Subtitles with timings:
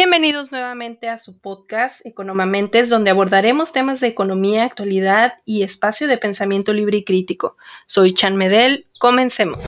[0.00, 6.16] Bienvenidos nuevamente a su podcast Economamentes, donde abordaremos temas de economía, actualidad y espacio de
[6.16, 7.56] pensamiento libre y crítico.
[7.84, 9.66] Soy Chan Medel, comencemos.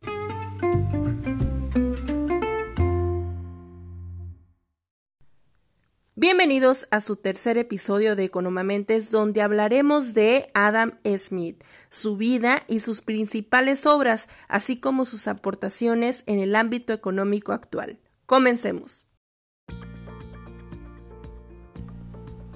[6.14, 12.79] Bienvenidos a su tercer episodio de Economamentes, donde hablaremos de Adam Smith, su vida y
[12.79, 17.99] sus principales obras, así como sus aportaciones en el ámbito económico actual.
[18.26, 19.10] Comencemos.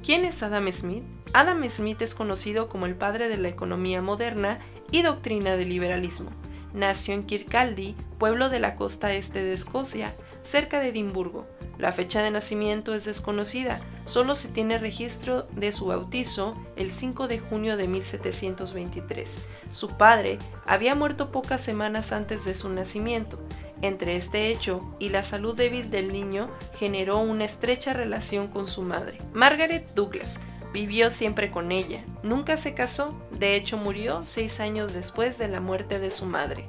[0.05, 1.03] ¿Quién es Adam Smith?
[1.33, 4.59] Adam Smith es conocido como el padre de la economía moderna
[4.91, 6.29] y doctrina del liberalismo.
[6.75, 11.47] Nació en Kirkcaldy, pueblo de la costa este de Escocia, cerca de Edimburgo.
[11.79, 17.27] La fecha de nacimiento es desconocida, solo se tiene registro de su bautizo el 5
[17.27, 19.39] de junio de 1723.
[19.73, 23.39] Su padre había muerto pocas semanas antes de su nacimiento.
[23.85, 28.81] Entre este hecho y la salud débil del niño generó una estrecha relación con su
[28.81, 29.19] madre.
[29.35, 30.41] Margaret Douglas
[30.73, 35.61] vivió siempre con ella, nunca se casó, de hecho murió seis años después de la
[35.61, 36.65] muerte de su madre.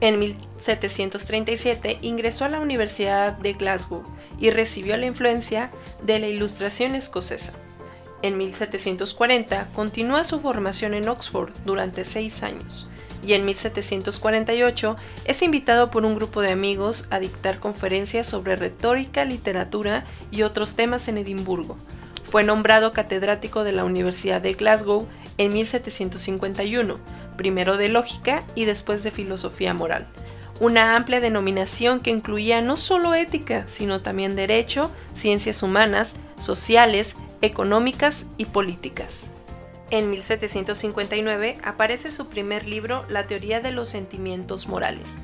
[0.00, 4.04] En 1737 ingresó a la Universidad de Glasgow
[4.38, 5.72] y recibió la influencia
[6.04, 7.54] de la Ilustración escocesa.
[8.24, 12.88] En 1740 continúa su formación en Oxford durante seis años
[13.22, 19.26] y en 1748 es invitado por un grupo de amigos a dictar conferencias sobre retórica,
[19.26, 21.76] literatura y otros temas en Edimburgo.
[22.22, 26.98] Fue nombrado catedrático de la Universidad de Glasgow en 1751,
[27.36, 30.06] primero de lógica y después de filosofía moral.
[30.60, 38.26] Una amplia denominación que incluía no solo ética, sino también derecho, ciencias humanas, sociales, económicas
[38.38, 39.30] y políticas.
[39.90, 45.18] En 1759 aparece su primer libro La teoría de los sentimientos morales,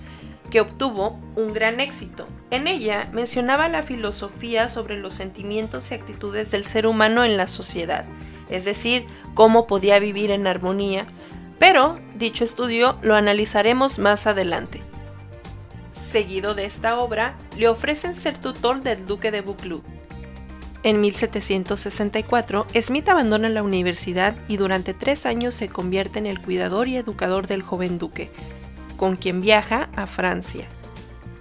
[0.51, 2.29] que obtuvo un gran éxito.
[2.51, 7.47] En ella mencionaba la filosofía sobre los sentimientos y actitudes del ser humano en la
[7.47, 8.05] sociedad,
[8.51, 11.07] es decir, cómo podía vivir en armonía,
[11.59, 14.83] pero dicho estudio lo analizaremos más adelante.
[15.93, 19.85] Seguido de esta obra, le ofrecen ser tutor del duque de Buccleuch,
[20.83, 26.89] en 1764, Smith abandona la universidad y durante tres años se convierte en el cuidador
[26.89, 28.31] y educador del joven duque,
[28.97, 30.67] con quien viaja a Francia.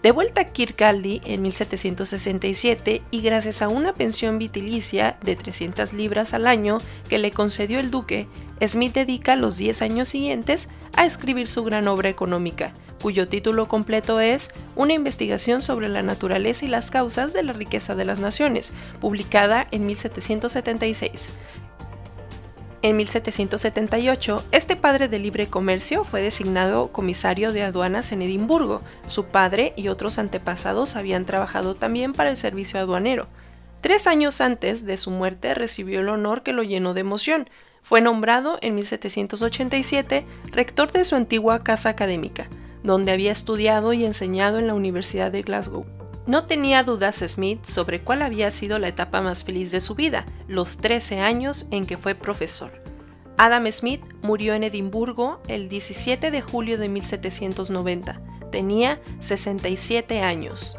[0.03, 6.33] De vuelta a Kirkcaldy en 1767 y gracias a una pensión vitalicia de 300 libras
[6.33, 6.77] al año
[7.09, 8.27] que le concedió el duque,
[8.65, 14.19] Smith dedica los 10 años siguientes a escribir su gran obra económica, cuyo título completo
[14.19, 18.73] es Una investigación sobre la naturaleza y las causas de la riqueza de las naciones,
[18.99, 21.29] publicada en 1776.
[22.81, 28.81] En 1778, este padre de libre comercio fue designado comisario de aduanas en Edimburgo.
[29.05, 33.27] Su padre y otros antepasados habían trabajado también para el servicio aduanero.
[33.81, 37.49] Tres años antes de su muerte recibió el honor que lo llenó de emoción.
[37.81, 42.47] Fue nombrado en 1787 rector de su antigua casa académica
[42.83, 45.85] donde había estudiado y enseñado en la Universidad de Glasgow.
[46.25, 50.25] No tenía dudas Smith sobre cuál había sido la etapa más feliz de su vida,
[50.47, 52.71] los 13 años en que fue profesor.
[53.37, 58.21] Adam Smith murió en Edimburgo el 17 de julio de 1790.
[58.51, 60.77] Tenía 67 años.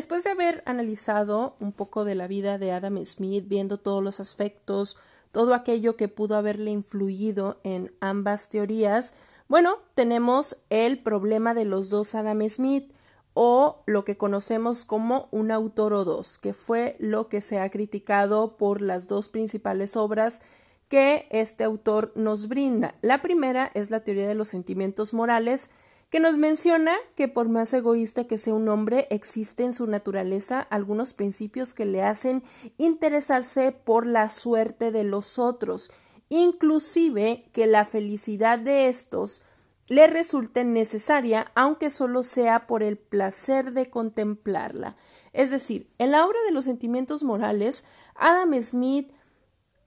[0.00, 4.18] Después de haber analizado un poco de la vida de Adam Smith, viendo todos los
[4.18, 4.96] aspectos,
[5.30, 9.12] todo aquello que pudo haberle influido en ambas teorías,
[9.46, 12.90] bueno, tenemos el problema de los dos Adam Smith
[13.34, 17.68] o lo que conocemos como un autor o dos, que fue lo que se ha
[17.68, 20.40] criticado por las dos principales obras
[20.88, 22.94] que este autor nos brinda.
[23.02, 25.68] La primera es la teoría de los sentimientos morales,
[26.10, 30.60] que nos menciona que por más egoísta que sea un hombre, existe en su naturaleza
[30.60, 32.42] algunos principios que le hacen
[32.78, 35.92] interesarse por la suerte de los otros,
[36.28, 39.42] inclusive que la felicidad de estos
[39.88, 44.96] le resulte necesaria, aunque solo sea por el placer de contemplarla.
[45.32, 49.12] Es decir, en la obra de los sentimientos morales, Adam Smith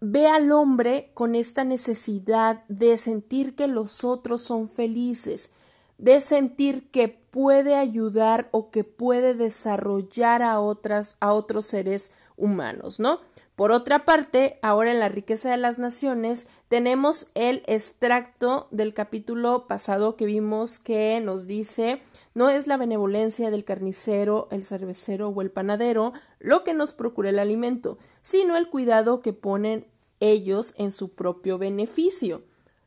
[0.01, 5.51] ve al hombre con esta necesidad de sentir que los otros son felices,
[6.03, 12.99] de sentir que puede ayudar o que puede desarrollar a otras a otros seres humanos,
[12.99, 13.21] ¿no?
[13.55, 19.65] Por otra parte, ahora en la riqueza de las naciones tenemos el extracto del capítulo
[19.65, 22.01] pasado que vimos que nos dice
[22.33, 27.29] no es la benevolencia del carnicero, el cervecero o el panadero lo que nos procura
[27.29, 29.87] el alimento, sino el cuidado que ponen
[30.19, 32.43] ellos en su propio beneficio.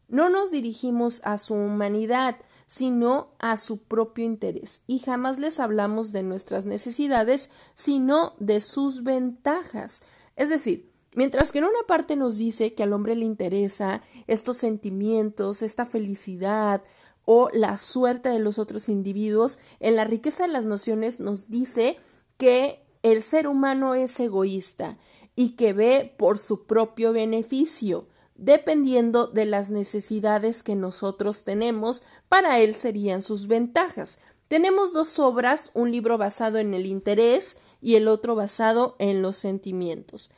[0.08, 2.36] no nos dirigimos a su humanidad,
[2.66, 9.04] sino a su propio interés, y jamás les hablamos de nuestras necesidades, sino de sus
[9.04, 10.02] ventajas.
[10.34, 14.56] Es decir, mientras que en una parte nos dice que al hombre le interesa estos
[14.56, 16.82] sentimientos, esta felicidad,
[17.24, 21.98] o la suerte de los otros individuos, en la riqueza de las nociones nos dice
[22.36, 24.98] que el ser humano es egoísta
[25.34, 28.08] y que ve por su propio beneficio,
[28.38, 34.18] dependiendo de las necesidades que nosotros tenemos, para él serían sus ventajas.
[34.48, 39.36] Tenemos dos obras, un libro basado en el interés y el otro basado en los
[39.36, 40.30] sentimientos.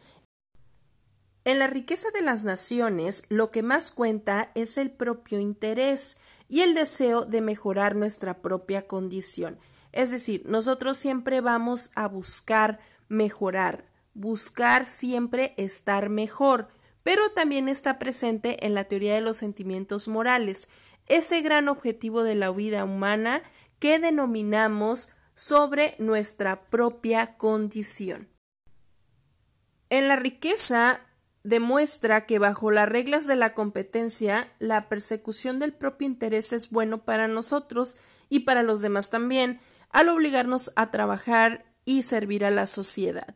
[1.45, 6.19] En la riqueza de las naciones, lo que más cuenta es el propio interés,
[6.49, 9.59] y el deseo de mejorar nuestra propia condición.
[9.93, 13.85] Es decir, nosotros siempre vamos a buscar mejorar,
[14.15, 16.69] buscar siempre estar mejor,
[17.09, 20.69] pero también está presente en la teoría de los sentimientos morales,
[21.07, 23.43] ese gran objetivo de la vida humana
[23.79, 28.29] que denominamos sobre nuestra propia condición.
[29.89, 31.01] En la riqueza
[31.45, 37.07] demuestra que bajo las reglas de la competencia, la persecución del propio interés es bueno
[37.07, 37.97] para nosotros
[38.29, 43.35] y para los demás también, al obligarnos a trabajar y servir a la sociedad.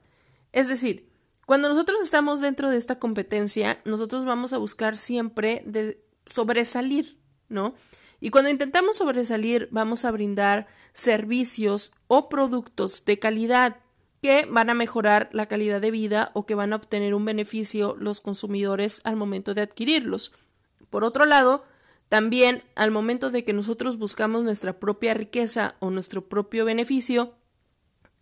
[0.52, 1.10] Es decir,
[1.46, 7.18] cuando nosotros estamos dentro de esta competencia, nosotros vamos a buscar siempre de sobresalir,
[7.48, 7.74] ¿no?
[8.20, 13.78] Y cuando intentamos sobresalir, vamos a brindar servicios o productos de calidad
[14.22, 17.96] que van a mejorar la calidad de vida o que van a obtener un beneficio
[17.98, 20.32] los consumidores al momento de adquirirlos.
[20.90, 21.64] Por otro lado,
[22.08, 27.34] también al momento de que nosotros buscamos nuestra propia riqueza o nuestro propio beneficio,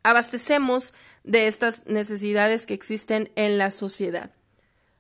[0.03, 0.95] abastecemos
[1.25, 4.31] de estas necesidades que existen en la sociedad.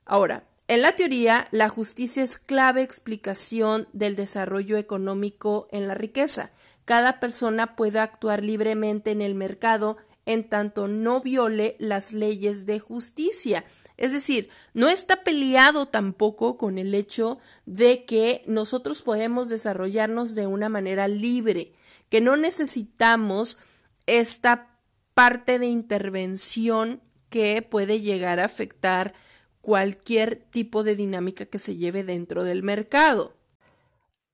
[0.05, 6.53] Ahora, en la teoría, la justicia es clave explicación del desarrollo económico en la riqueza.
[6.85, 12.79] Cada persona puede actuar libremente en el mercado en tanto no viole las leyes de
[12.79, 13.65] justicia.
[13.97, 20.47] Es decir, no está peleado tampoco con el hecho de que nosotros podemos desarrollarnos de
[20.47, 21.75] una manera libre,
[22.09, 23.59] que no necesitamos
[24.07, 24.70] esta
[25.15, 29.15] parte de intervención que puede llegar a afectar
[29.61, 33.35] cualquier tipo de dinámica que se lleve dentro del mercado.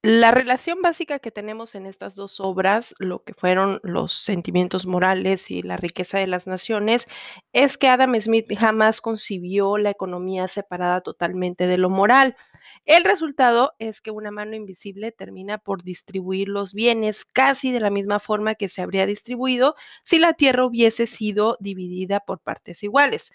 [0.02, 5.50] La relación básica que tenemos en estas dos obras, lo que fueron los sentimientos morales
[5.50, 7.08] y la riqueza de las naciones,
[7.52, 12.37] es que Adam Smith jamás concibió la economía separada totalmente de lo moral.
[12.86, 17.90] El resultado es que una mano invisible termina por distribuir los bienes casi de la
[17.90, 19.74] misma forma que se habría distribuido
[20.04, 23.32] si la tierra hubiese sido dividida por partes iguales.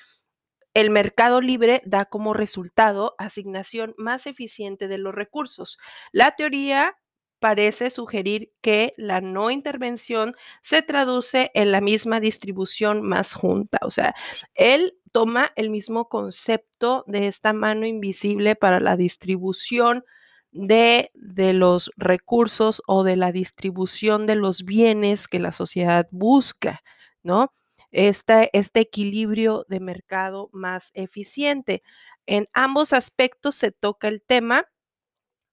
[0.74, 5.78] El mercado libre da como resultado asignación más eficiente de los recursos.
[6.14, 6.96] La teoría
[7.42, 13.80] parece sugerir que la no intervención se traduce en la misma distribución más junta.
[13.82, 14.16] O sea,
[14.56, 20.06] él toma el mismo concepto de esta mano invisible para la distribución
[20.52, 26.82] de, de, los recursos o de la distribución de los bienes que la sociedad busca,
[27.24, 27.52] ¿no?
[27.92, 31.84] este, este equilibrio de mercado más eficiente.
[32.26, 34.66] En ambos aspectos se toca el tema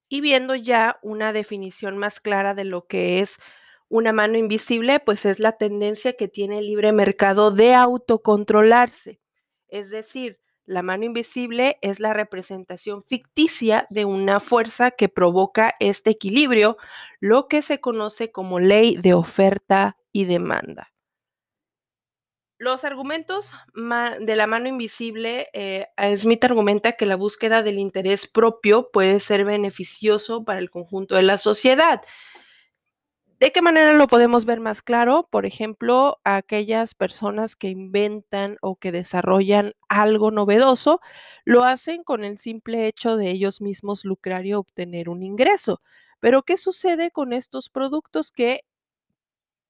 [0.09, 3.39] y viendo ya una definición más clara de lo que es
[3.89, 9.21] una mano invisible, pues es la tendencia que tiene el libre mercado de autocontrolarse.
[9.69, 16.11] Es decir, la mano invisible es la representación ficticia de una fuerza que provoca este
[16.11, 16.77] equilibrio,
[17.21, 20.93] lo que se conoce como ley de oferta y demanda.
[22.61, 25.87] Los argumentos de la mano invisible, eh,
[26.17, 31.23] Smith argumenta que la búsqueda del interés propio puede ser beneficioso para el conjunto de
[31.23, 32.03] la sociedad.
[33.39, 35.29] ¿De qué manera lo podemos ver más claro?
[35.31, 41.01] Por ejemplo, aquellas personas que inventan o que desarrollan algo novedoso,
[41.45, 45.81] lo hacen con el simple hecho de ellos mismos lucrar y obtener un ingreso.
[46.19, 48.65] Pero ¿qué sucede con estos productos que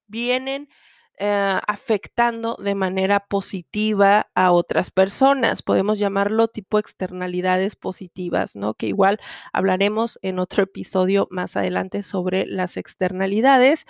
[0.06, 0.70] vienen
[1.18, 5.62] eh, afectando de manera positiva a otras personas.
[5.62, 8.74] Podemos llamarlo tipo externalidades positivas, ¿no?
[8.74, 9.18] Que igual
[9.52, 13.86] hablaremos en otro episodio más adelante sobre las externalidades,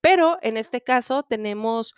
[0.00, 1.94] pero en este caso tenemos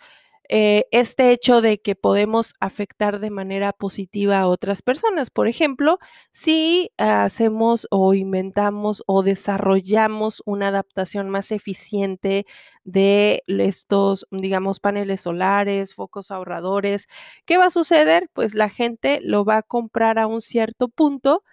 [0.49, 5.29] eh, este hecho de que podemos afectar de manera positiva a otras personas.
[5.29, 5.99] Por ejemplo,
[6.31, 12.45] si hacemos o inventamos o desarrollamos una adaptación más eficiente
[12.83, 17.07] de estos, digamos, paneles solares, focos ahorradores,
[17.45, 18.29] ¿qué va a suceder?
[18.33, 21.43] Pues la gente lo va a comprar a un cierto punto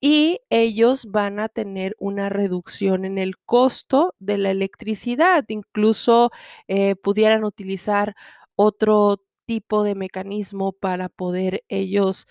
[0.00, 5.44] y ellos van a tener una reducción en el costo de la electricidad.
[5.48, 6.30] Incluso
[6.68, 8.14] eh, pudieran utilizar
[8.56, 12.26] otro tipo de mecanismo para poder ellos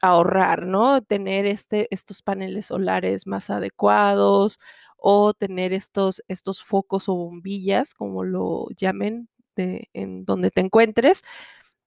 [0.00, 1.02] ahorrar, ¿no?
[1.02, 4.58] Tener este, estos paneles solares más adecuados
[4.96, 11.22] o tener estos, estos focos o bombillas, como lo llamen, de, en donde te encuentres,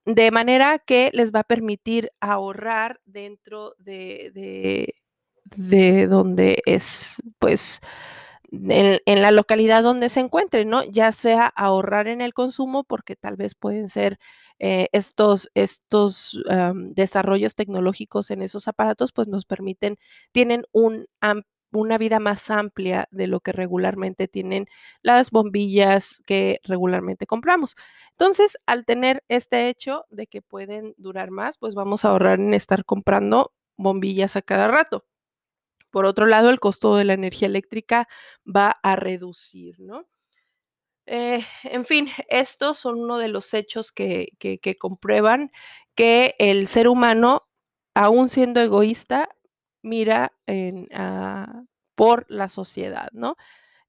[0.05, 4.95] de manera que les va a permitir ahorrar dentro de, de,
[5.55, 7.81] de donde es, pues,
[8.51, 10.84] en, la localidad donde se encuentren, ¿no?
[10.84, 14.20] Ya sea ahorrar en el consumo, porque tal vez pueden ser
[14.60, 16.39] eh, estos, estos
[16.74, 19.98] desarrollos tecnológicos en esos aparatos, pues nos permiten,
[20.31, 21.08] tienen un
[21.72, 24.67] una vida más amplia de lo que regularmente tienen
[25.01, 27.75] las bombillas que regularmente compramos.
[28.12, 32.53] Entonces, al tener este hecho de que pueden durar más, pues vamos a ahorrar en
[32.53, 35.05] estar comprando bombillas a cada rato.
[35.91, 38.07] Por otro lado, el costo de la energía eléctrica
[38.45, 40.07] va a reducir, ¿no?
[41.07, 44.29] Eh, en fin, estos son uno de los hechos que,
[44.79, 45.51] comprueban
[45.95, 47.48] que el ser humano,
[47.95, 49.29] aún siendo egoísta,
[49.83, 50.33] mira
[50.93, 51.63] ah,
[51.95, 53.36] por la sociedad, ¿no?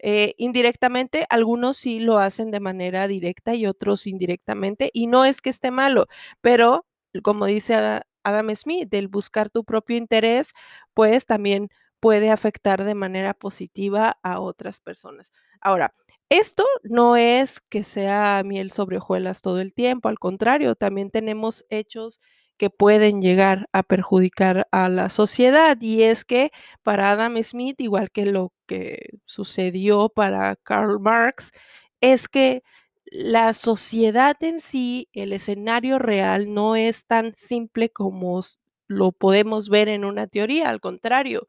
[0.01, 5.41] Eh, indirectamente, algunos sí lo hacen de manera directa y otros indirectamente, y no es
[5.43, 6.07] que esté malo,
[6.41, 6.87] pero
[7.23, 10.55] como dice Adam Smith, el buscar tu propio interés,
[10.95, 11.69] pues también
[12.03, 15.33] puede afectar de manera positiva a otras personas.
[15.61, 15.95] Ahora,
[16.31, 21.65] esto no es que sea miel sobre hojuelas todo el tiempo, al contrario, también tenemos
[21.71, 22.21] hechos
[22.59, 26.51] que pueden llegar a perjudicar a la sociedad y es que
[26.83, 31.53] para Adam Smith, igual que lo que sucedió para Karl Marx,
[32.01, 32.63] es que
[33.07, 38.41] la sociedad en sí, el escenario real no es tan simple como
[38.89, 41.47] lo podemos ver en una teoría, al contrario,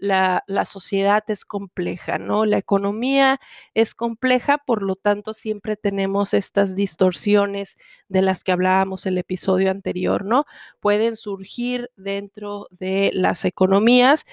[0.00, 2.46] la, sociedad es compleja, ¿no?
[2.46, 3.40] La economía
[3.74, 7.76] es compleja, por lo tanto siempre tenemos estas distorsiones
[8.08, 10.46] de las que hablábamos el episodio anterior, ¿no?
[10.80, 14.24] Pueden surgir dentro de las economías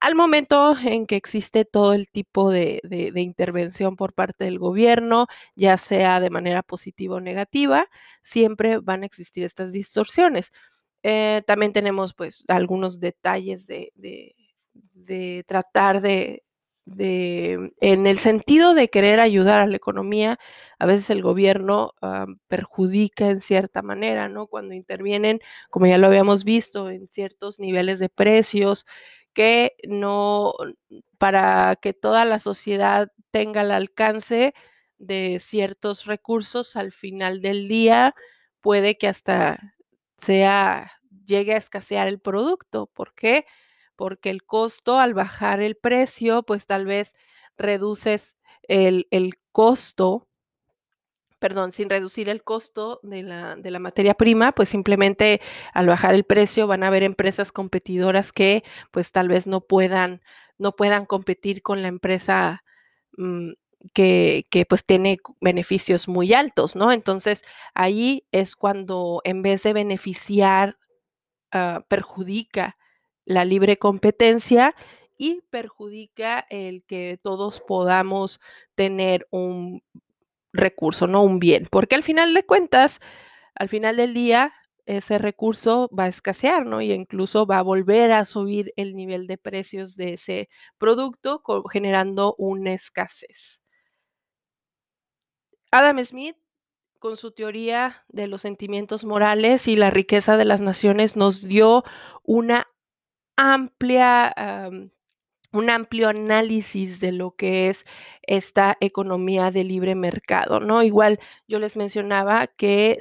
[0.00, 2.80] al momento en que existe todo el tipo de,
[3.16, 5.26] intervención por parte del gobierno,
[5.56, 7.86] ya sea de manera positiva o negativa,
[8.22, 10.52] siempre van a existir estas distorsiones.
[11.02, 14.34] Eh, también tenemos pues algunos detalles de, de
[15.46, 16.44] tratar de,
[16.84, 20.38] de, en el sentido de querer ayudar a la economía,
[20.78, 24.46] a veces el gobierno ah, perjudica en cierta manera, ¿no?
[24.46, 28.86] Cuando intervienen, como ya lo habíamos visto, en ciertos niveles de precios
[29.32, 30.52] que no,
[31.18, 34.54] para que toda la sociedad tenga el alcance
[34.98, 38.14] de ciertos recursos, al final del día
[38.60, 39.74] puede que hasta
[40.18, 40.92] sea,
[41.26, 42.86] llegue a escasear el producto.
[42.86, 43.44] ¿Por qué?
[43.44, 43.46] porque
[44.22, 47.14] el costo al bajar el precio, pues tal vez
[47.56, 49.06] reduces el,
[49.52, 50.28] costo,
[51.38, 55.40] perdón, sin reducir el costo de la, de la, materia prima, pues simplemente
[55.74, 60.22] al bajar el precio van a haber empresas competidoras que pues tal vez no puedan,
[60.58, 62.62] no puedan competir con la empresa
[63.16, 63.52] mm,
[63.94, 66.92] que, que, pues tiene beneficios muy altos, ¿no?
[66.92, 67.42] Entonces
[67.74, 70.78] ahí es cuando en vez de beneficiar,
[71.54, 72.76] uh, perjudica
[73.30, 74.74] la libre competencia
[75.16, 78.40] y perjudica el que todos podamos
[78.74, 79.82] tener un
[80.52, 82.98] recurso, no un bien, porque al final de cuentas,
[83.54, 84.52] al final del día,
[84.84, 86.80] ese recurso va a escasear, ¿no?
[86.80, 92.34] Y incluso va a volver a subir el nivel de precios de ese producto, generando
[92.36, 93.62] una escasez.
[95.70, 96.36] Adam Smith,
[96.98, 101.84] con su teoría de los sentimientos morales y la riqueza de las naciones, nos dio
[102.24, 102.66] una
[103.40, 104.34] amplia,
[105.52, 107.86] un amplio análisis de lo que es
[108.22, 110.82] esta economía de libre mercado, ¿no?
[110.82, 111.18] Igual
[111.48, 112.98] yo les mencionaba que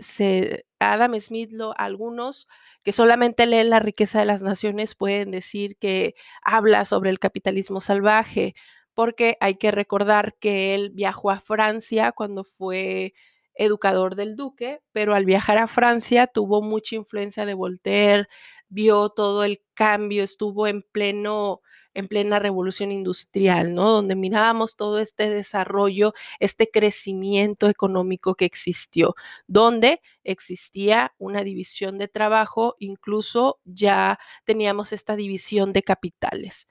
[0.80, 2.48] Adam Smith, lo, algunos
[2.84, 7.82] que solamente leen la riqueza de las naciones pueden decir que habla sobre el capitalismo
[7.82, 8.56] salvaje,
[8.94, 13.14] porque hay que recordar que él viajó a Francia cuando fue
[13.60, 18.28] educador del duque, pero al viajar a Francia tuvo mucha influencia de Voltaire,
[18.70, 21.62] vio todo el cambio, estuvo en pleno
[21.96, 23.92] en plena revolución industrial, ¿no?
[23.92, 29.16] Donde mirábamos todo este desarrollo, este crecimiento económico que existió,
[29.48, 36.68] donde existía una división de trabajo, incluso ya teníamos esta división de capitales.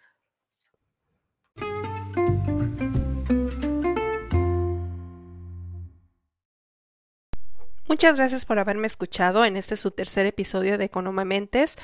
[7.89, 11.77] Muchas gracias por haberme escuchado en este su tercer episodio de Economamentes.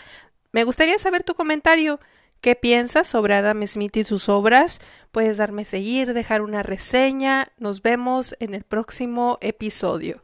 [0.52, 1.98] Me gustaría saber tu comentario.
[2.42, 4.82] ¿Qué piensas sobre Adam Smith y sus obras?
[5.12, 7.52] Puedes darme seguir, dejar una reseña.
[7.56, 10.23] Nos vemos en el próximo episodio.